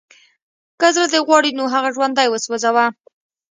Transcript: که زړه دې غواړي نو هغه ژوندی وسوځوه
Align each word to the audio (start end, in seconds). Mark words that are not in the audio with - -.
که 0.79 0.87
زړه 0.95 1.07
دې 1.13 1.19
غواړي 1.27 1.51
نو 1.57 1.63
هغه 1.73 1.89
ژوندی 1.95 2.27
وسوځوه 2.29 2.85